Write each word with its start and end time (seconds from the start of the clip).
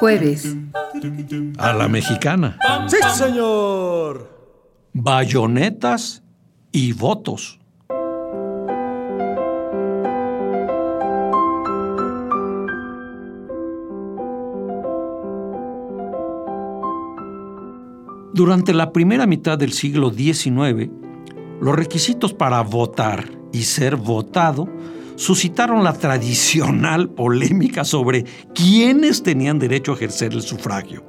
Jueves. 0.00 0.56
A 1.58 1.72
la 1.72 1.88
mexicana. 1.88 2.58
¡Sí, 2.86 2.96
señor! 3.14 4.30
Bayonetas 4.92 6.22
y 6.72 6.92
votos. 6.92 7.58
Durante 18.34 18.74
la 18.74 18.92
primera 18.92 19.26
mitad 19.26 19.56
del 19.56 19.72
siglo 19.72 20.10
XIX, 20.10 20.90
los 21.58 21.74
requisitos 21.74 22.34
para 22.34 22.60
votar 22.60 23.24
y 23.50 23.62
ser 23.62 23.96
votado 23.96 24.68
suscitaron 25.16 25.82
la 25.82 25.92
tradicional 25.92 27.08
polémica 27.08 27.84
sobre 27.84 28.24
quiénes 28.54 29.22
tenían 29.22 29.58
derecho 29.58 29.92
a 29.92 29.96
ejercer 29.96 30.32
el 30.32 30.42
sufragio. 30.42 31.04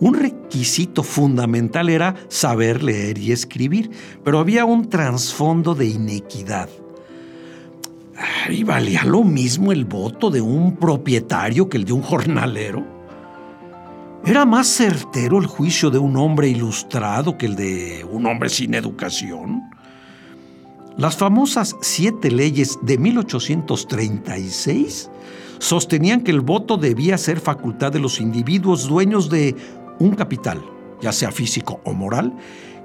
Un 0.00 0.14
requisito 0.14 1.02
fundamental 1.02 1.88
era 1.88 2.14
saber 2.28 2.82
leer 2.82 3.18
y 3.18 3.32
escribir, 3.32 3.90
pero 4.24 4.38
había 4.38 4.64
un 4.64 4.88
trasfondo 4.88 5.74
de 5.74 5.86
inequidad. 5.86 6.68
¿Y 8.48 8.64
valía 8.64 9.04
lo 9.04 9.24
mismo 9.24 9.72
el 9.72 9.84
voto 9.84 10.30
de 10.30 10.40
un 10.40 10.76
propietario 10.76 11.68
que 11.68 11.76
el 11.78 11.84
de 11.84 11.92
un 11.92 12.02
jornalero? 12.02 12.84
¿Era 14.24 14.44
más 14.44 14.68
certero 14.68 15.38
el 15.38 15.46
juicio 15.46 15.90
de 15.90 15.98
un 15.98 16.16
hombre 16.16 16.48
ilustrado 16.48 17.36
que 17.36 17.46
el 17.46 17.56
de 17.56 18.06
un 18.08 18.26
hombre 18.26 18.48
sin 18.48 18.74
educación? 18.74 19.62
Las 20.98 21.16
famosas 21.16 21.74
siete 21.80 22.30
leyes 22.30 22.78
de 22.82 22.98
1836 22.98 25.10
sostenían 25.58 26.20
que 26.20 26.32
el 26.32 26.42
voto 26.42 26.76
debía 26.76 27.16
ser 27.16 27.40
facultad 27.40 27.92
de 27.92 27.98
los 27.98 28.20
individuos 28.20 28.88
dueños 28.88 29.30
de 29.30 29.56
un 29.98 30.14
capital, 30.14 30.62
ya 31.00 31.12
sea 31.12 31.32
físico 31.32 31.80
o 31.84 31.94
moral, 31.94 32.36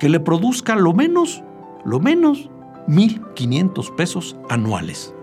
que 0.00 0.08
le 0.08 0.18
produzca 0.18 0.74
lo 0.74 0.92
menos, 0.92 1.44
lo 1.84 2.00
menos, 2.00 2.50
1.500 2.88 3.94
pesos 3.94 4.36
anuales. 4.48 5.14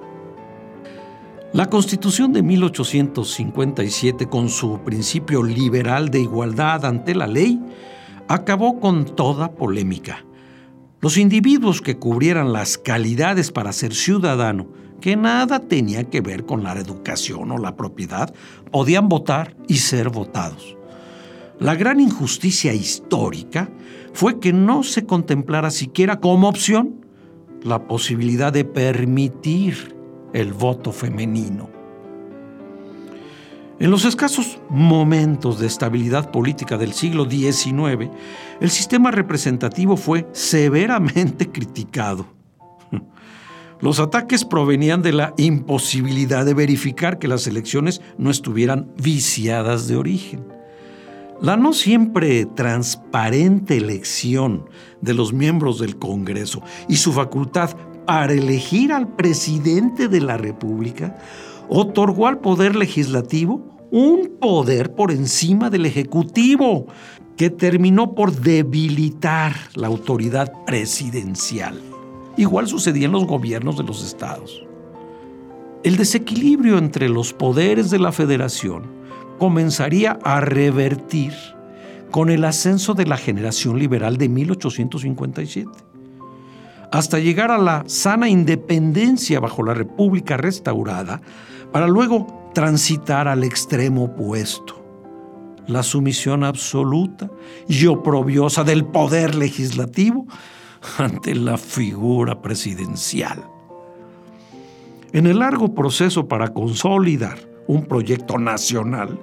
La 1.52 1.70
Constitución 1.70 2.32
de 2.32 2.44
1857, 2.44 4.28
con 4.28 4.48
su 4.48 4.80
principio 4.86 5.44
liberal 5.44 6.10
de 6.10 6.22
igualdad 6.22 6.86
ante 6.86 7.14
la 7.14 7.28
ley, 7.28 7.60
acabó 8.30 8.80
con 8.80 9.04
toda 9.04 9.52
polémica 9.52 10.24
los 11.02 11.18
individuos 11.18 11.82
que 11.82 11.98
cubrieran 11.98 12.52
las 12.52 12.78
calidades 12.78 13.52
para 13.52 13.72
ser 13.72 13.94
ciudadano, 13.94 14.68
que 15.00 15.16
nada 15.16 15.60
tenía 15.60 16.04
que 16.04 16.22
ver 16.22 16.46
con 16.46 16.64
la 16.64 16.74
educación 16.74 17.52
o 17.52 17.58
la 17.58 17.76
propiedad, 17.76 18.34
podían 18.72 19.08
votar 19.08 19.56
y 19.68 19.78
ser 19.78 20.10
votados. 20.10 20.76
La 21.60 21.76
gran 21.76 22.00
injusticia 22.00 22.74
histórica 22.74 23.70
fue 24.14 24.40
que 24.40 24.52
no 24.52 24.84
se 24.84 25.06
contemplara 25.06 25.72
siquiera 25.72 26.20
como 26.20 26.50
opción 26.50 27.06
la 27.64 27.88
posibilidad 27.88 28.52
de 28.52 28.66
permitir 28.66 29.96
el 30.34 30.54
voto 30.54 30.92
femenino. 30.92 31.79
En 33.80 33.92
los 33.92 34.04
escasos 34.04 34.60
momentos 34.70 35.58
de 35.58 35.68
estabilidad 35.68 36.32
política 36.32 36.78
del 36.78 36.92
siglo 36.92 37.30
XIX, 37.30 38.10
el 38.60 38.70
sistema 38.72 39.10
representativo 39.10 39.96
fue 39.96 40.28
severamente 40.34 41.50
criticado. 41.52 42.26
Los 43.80 44.02
ataques 44.02 44.44
provenían 44.44 45.02
de 45.02 45.14
la 45.14 45.34
imposibilidad 45.38 46.46
de 46.46 46.54
verificar 46.54 47.20
que 47.20 47.30
las 47.30 47.48
elecciones 47.48 48.02
no 48.18 48.30
estuvieran 48.30 48.92
viciadas 49.02 49.88
de 49.88 49.96
origen. 49.96 50.46
La 51.42 51.56
no 51.56 51.72
siempre 51.72 52.46
transparente 52.46 53.78
elección 53.78 54.66
de 55.00 55.14
los 55.14 55.32
miembros 55.32 55.80
del 55.80 55.98
Congreso 55.98 56.62
y 56.90 56.98
su 56.98 57.14
facultad 57.14 57.78
para 58.06 58.34
elegir 58.34 58.92
al 58.92 59.08
presidente 59.08 60.10
de 60.10 60.20
la 60.20 60.36
República 60.36 61.16
otorgó 61.70 62.28
al 62.28 62.40
Poder 62.40 62.76
Legislativo 62.76 63.78
un 63.92 64.38
poder 64.40 64.94
por 64.94 65.12
encima 65.12 65.70
del 65.70 65.86
Ejecutivo 65.86 66.88
que 67.38 67.50
terminó 67.50 68.16
por 68.16 68.34
debilitar 68.34 69.54
la 69.76 69.88
autoridad 69.88 70.52
presidencial. 70.66 71.80
Igual 72.38 72.68
sucedía 72.68 73.06
en 73.06 73.14
los 73.14 73.26
gobiernos 73.26 73.78
de 73.78 73.84
los 73.84 74.06
estados. 74.06 74.64
El 75.84 75.96
desequilibrio 75.96 76.78
entre 76.78 77.08
los 77.08 77.32
poderes 77.32 77.90
de 77.90 78.00
la 78.00 78.12
federación 78.12 78.84
comenzaría 79.38 80.20
a 80.24 80.42
revertir 80.42 81.32
con 82.12 82.30
el 82.30 82.44
ascenso 82.44 82.94
de 82.94 83.06
la 83.06 83.18
generación 83.18 83.80
liberal 83.80 84.18
de 84.18 84.28
1857, 84.28 85.70
hasta 86.92 87.20
llegar 87.20 87.52
a 87.52 87.58
la 87.58 87.84
sana 87.88 88.28
independencia 88.28 89.40
bajo 89.40 89.64
la 89.64 89.74
República 89.74 90.36
restaurada, 90.36 91.22
para 91.72 91.88
luego 91.88 92.52
transitar 92.54 93.28
al 93.28 93.44
extremo 93.44 94.06
opuesto, 94.06 94.84
la 95.68 95.84
sumisión 95.84 96.44
absoluta 96.44 97.30
y 97.68 97.86
oprobiosa 97.86 98.64
del 98.64 98.86
poder 98.86 99.36
legislativo 99.36 100.26
ante 100.98 101.36
la 101.36 101.58
figura 101.58 102.42
presidencial. 102.42 103.44
En 105.12 105.28
el 105.28 105.40
largo 105.40 105.74
proceso 105.74 106.28
para 106.28 106.54
consolidar 106.54 107.38
un 107.68 107.86
proyecto 107.86 108.38
nacional, 108.38 109.20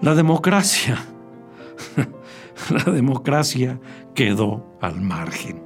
la 0.00 0.14
democracia, 0.14 1.04
la 2.70 2.92
democracia 2.92 3.80
quedó 4.14 4.76
al 4.80 5.00
margen. 5.00 5.62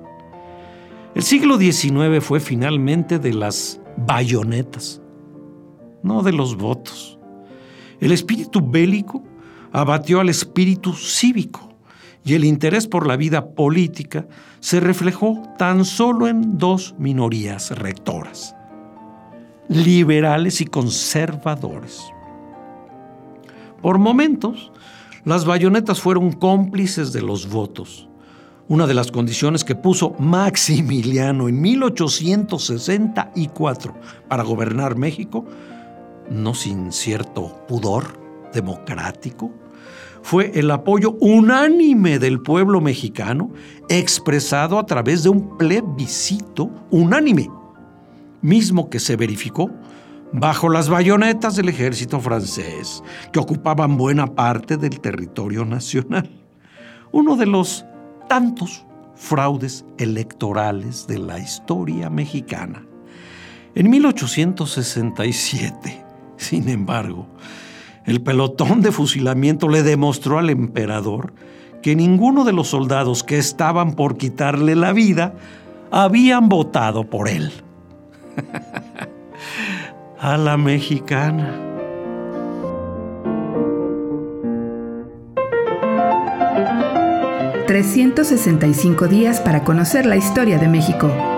El 1.14 1.22
siglo 1.22 1.58
XIX 1.58 2.22
fue 2.22 2.40
finalmente 2.40 3.18
de 3.18 3.34
las 3.34 3.80
bayonetas, 3.96 5.00
no 6.08 6.22
de 6.22 6.32
los 6.32 6.56
votos. 6.56 7.18
El 8.00 8.10
espíritu 8.10 8.60
bélico 8.60 9.22
abatió 9.72 10.20
al 10.20 10.30
espíritu 10.30 10.94
cívico 10.94 11.68
y 12.24 12.34
el 12.34 12.44
interés 12.44 12.88
por 12.88 13.06
la 13.06 13.16
vida 13.16 13.50
política 13.50 14.26
se 14.60 14.80
reflejó 14.80 15.42
tan 15.56 15.84
solo 15.84 16.26
en 16.26 16.58
dos 16.58 16.96
minorías 16.98 17.70
rectoras, 17.78 18.56
liberales 19.68 20.60
y 20.60 20.66
conservadores. 20.66 22.02
Por 23.80 23.98
momentos, 23.98 24.72
las 25.24 25.44
bayonetas 25.44 26.00
fueron 26.00 26.32
cómplices 26.32 27.12
de 27.12 27.22
los 27.22 27.48
votos, 27.48 28.08
una 28.66 28.86
de 28.86 28.94
las 28.94 29.10
condiciones 29.10 29.64
que 29.64 29.74
puso 29.74 30.14
Maximiliano 30.18 31.48
en 31.48 31.60
1864 31.60 33.94
para 34.28 34.42
gobernar 34.42 34.96
México 34.96 35.46
no 36.30 36.54
sin 36.54 36.92
cierto 36.92 37.64
pudor 37.66 38.18
democrático, 38.52 39.52
fue 40.22 40.52
el 40.54 40.70
apoyo 40.70 41.16
unánime 41.20 42.18
del 42.18 42.40
pueblo 42.40 42.80
mexicano 42.80 43.50
expresado 43.88 44.78
a 44.78 44.86
través 44.86 45.22
de 45.22 45.30
un 45.30 45.56
plebiscito 45.56 46.70
unánime, 46.90 47.50
mismo 48.42 48.90
que 48.90 49.00
se 49.00 49.16
verificó 49.16 49.70
bajo 50.32 50.68
las 50.68 50.88
bayonetas 50.88 51.56
del 51.56 51.70
ejército 51.70 52.20
francés, 52.20 53.02
que 53.32 53.38
ocupaban 53.38 53.96
buena 53.96 54.26
parte 54.26 54.76
del 54.76 55.00
territorio 55.00 55.64
nacional. 55.64 56.28
Uno 57.10 57.36
de 57.36 57.46
los 57.46 57.86
tantos 58.28 58.84
fraudes 59.14 59.86
electorales 59.96 61.06
de 61.06 61.18
la 61.18 61.38
historia 61.38 62.10
mexicana. 62.10 62.84
En 63.74 63.88
1867, 63.90 66.04
sin 66.38 66.68
embargo, 66.68 67.26
el 68.06 68.22
pelotón 68.22 68.80
de 68.80 68.90
fusilamiento 68.90 69.68
le 69.68 69.82
demostró 69.82 70.38
al 70.38 70.48
emperador 70.48 71.34
que 71.82 71.94
ninguno 71.94 72.44
de 72.44 72.52
los 72.52 72.68
soldados 72.68 73.22
que 73.22 73.36
estaban 73.38 73.92
por 73.92 74.16
quitarle 74.16 74.74
la 74.74 74.92
vida 74.92 75.34
habían 75.90 76.48
votado 76.48 77.04
por 77.04 77.28
él. 77.28 77.52
A 80.20 80.36
la 80.36 80.56
mexicana. 80.56 81.64
...365 87.68 89.08
días 89.08 89.40
para 89.40 89.62
conocer 89.62 90.06
la 90.06 90.16
historia 90.16 90.56
de 90.58 90.68
México. 90.68 91.37